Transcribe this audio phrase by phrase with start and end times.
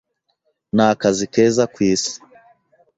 [0.75, 2.13] Nakazi keza kwisi!